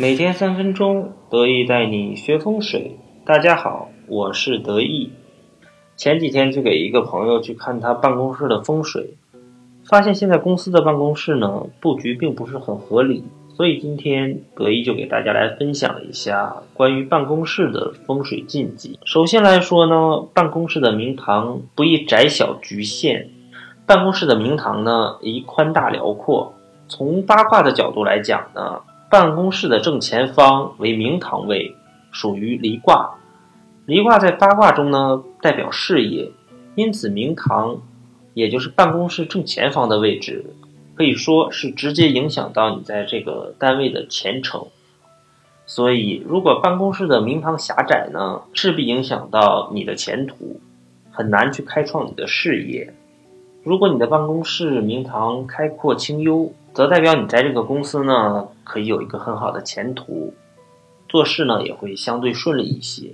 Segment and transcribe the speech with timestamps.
[0.00, 3.00] 每天三分钟，得意带你学风水。
[3.24, 5.10] 大家好，我是得意。
[5.96, 9.16] 前几天去给一个朋友去看他办公室的风水，
[9.84, 13.24] 发现现在公司的办公室呢布局并不是很合理，
[13.56, 19.00] 所以今天得意就给大家来分享一下关于办公室的风水禁忌。
[19.04, 23.30] 首先来说呢，办公室的明堂不宜窄小局限，
[23.84, 26.54] 办公室的明堂呢宜宽大辽阔。
[26.86, 28.82] 从八卦的角度来讲呢。
[29.10, 31.74] 办公室的正前方为明堂位，
[32.12, 33.14] 属于离卦。
[33.86, 36.30] 离卦在八卦中呢，代表事业，
[36.74, 37.80] 因此明堂，
[38.34, 40.44] 也就是办公室正前方的位置，
[40.94, 44.66] 可以说是直接影响到你在这个单位的前程。
[45.64, 50.60] 所以，如果办公室的明堂狭窄呢，势必影响到你的前途，
[51.10, 52.92] 很难去开创你的事业。
[53.68, 60.32] 如果你的办公室明堂开阔清幽，则代表你在这个公司呢，可以有一个很好的前途，
[61.06, 63.10] 做事呢也会相对顺利一些。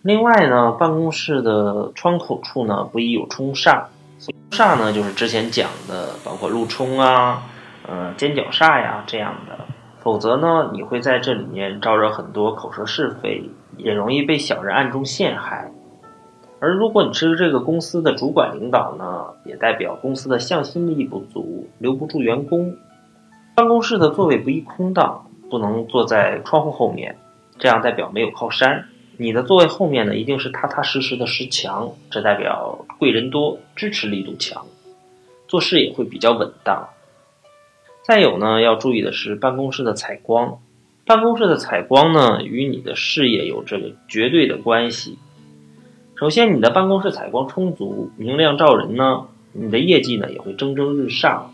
[0.00, 3.82] 另外呢，办公室的窗口处呢，不宜有冲煞。
[4.18, 7.42] 冲煞呢，就是之前讲的，包括路冲啊，
[7.86, 9.58] 呃，尖角煞呀这样的。
[10.00, 15.70] 否则呢，你会在这里面招惹很多口舌是非，也容易被小人暗中陷害。
[16.58, 22.76] 而如果你是这个公司的主管领导呢，也代表公司的向心力不足，留不住员工。
[23.54, 27.16] 办公室的座位不宜空荡，不能坐在窗户后面，
[27.58, 28.86] 这样代表没有靠山。
[29.18, 34.66] 你的座位后面呢，一定是踏踏实实的石墙，这代表贵人多，支持力度强，
[35.48, 36.88] 做事也会比较稳当。
[38.02, 40.58] 再有呢，要注意的是办公室的采光，
[41.06, 45.18] 办公室的采光呢，与你的事业有着绝对的关系。
[46.18, 51.50] 首先，你的办公室采光充足、明亮照人呢，你的业绩呢也会蒸蒸日上。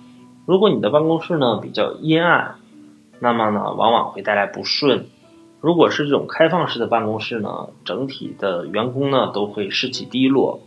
[0.46, 2.54] 如果你的办公室呢比较阴暗，
[3.18, 5.06] 那么呢往往会带来不顺。
[5.60, 10.60] 如果是这种开放式的办公室呢，整体的员工呢都会士气低落。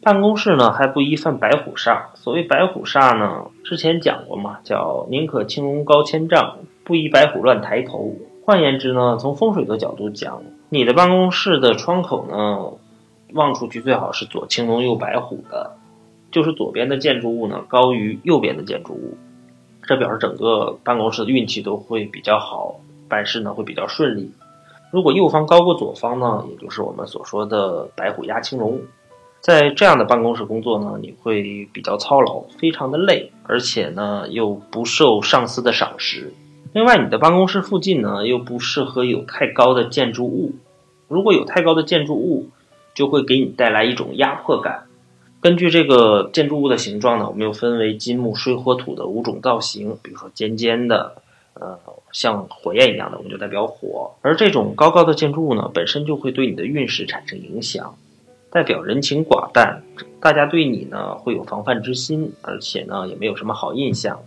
[0.00, 2.04] 办公室呢还不宜犯白虎煞。
[2.14, 8.14] 所谓白虎煞呢，之前讲过嘛，叫宁可青龙高千丈，不宜白虎乱抬头。
[8.46, 12.79] 换言之呢，从风水的角度讲，你的办公室的窗口呢。
[13.34, 15.76] 望出去最好是左青龙右白虎的，
[16.30, 19.16] 就是左边的建筑物呢高于右边的建筑物，
[19.82, 22.76] 这表示整个办公室的运气都会比较好，
[23.08, 24.30] 办事呢会比较顺利。
[24.92, 28.80] 如果右方高过左方呢，也就是我们所说的白虎压青龙，
[29.40, 36.32] 在这样的办公室工作呢，你会比较操劳，非常的累，而且呢又不受上司的赏识。
[36.72, 40.54] 另外，你的办公室附近呢又不适合有太高的建筑物，
[41.08, 42.48] 如果有太高的建筑物。
[43.00, 44.84] 就会给你带来一种压迫感。
[45.40, 49.96] 根据这个建筑物的形状呢，我们又分为金木水火土的五种造型。
[50.02, 51.22] 比如说尖尖的，
[51.54, 51.78] 呃，
[52.12, 54.10] 像火焰一样的，我们就代表火。
[54.20, 57.96] 而这种高高的建筑物呢，本身就会对你的运势产生影响，
[58.50, 59.82] 代表人情寡淡，
[60.20, 64.20] 大家对你呢会有防范之心，而且呢也没有什么好印象。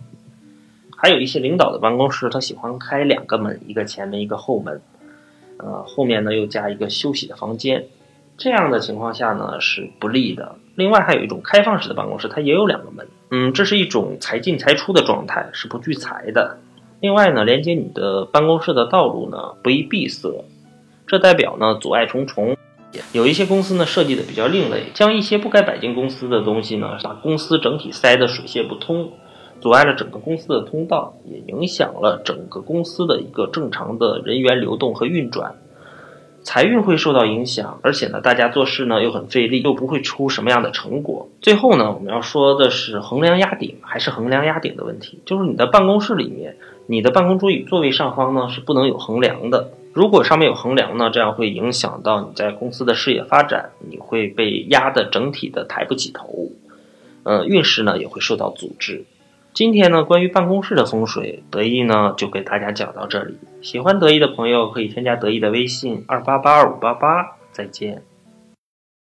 [0.96, 4.82] 还有一些领导的办公室，他喜欢开两个门，一个前门，一个后门，
[5.58, 7.84] 呃，后面呢又加一个休息的房间。
[8.36, 10.56] 这样的情况下呢是不利的。
[10.74, 16.58] 另外还有一种开放式的办公室，它也有两个门，嗯，这是一种财进财出的状态，是不聚财的。
[17.00, 20.44] 另外呢，连接你的办公室的道路呢不宜闭塞，
[21.06, 22.56] 这代表呢阻碍重重。
[23.12, 29.12] 有一些公司呢设计的比较另类，将一些不该摆进公司的东西呢，把公司整体塞得水泄不通，
[29.60, 35.54] 阻碍了整个公司的通道，也影响了整个公司的一个正常的人员流动和运转。
[36.44, 41.28] 财运会受到影响，而且呢，大家做事呢又很费力，又不会出什么样的成果。
[41.40, 46.56] 最后呢，我们要说的是横梁压顶还是横梁压顶的问题，就是你的办公室里面，
[46.86, 49.70] 你的办公桌椅座位上方呢是不能有横梁的。
[49.94, 56.50] 如果上面有横梁呢，这样会影响到你在公司的事业发展，你会被压得整体的抬不起头，
[57.22, 59.04] 呃，运势呢也会受到阻滞。
[59.54, 63.38] 今天呢，关于办公室的风水，得意呢就给大家讲到这里。
[63.62, 67.36] 喜欢得意的朋友可以添加得意的微信二八八二五八八。
[67.52, 68.02] 再见。